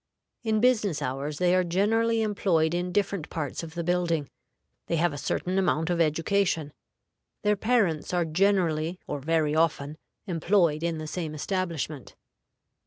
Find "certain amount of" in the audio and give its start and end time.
5.19-6.01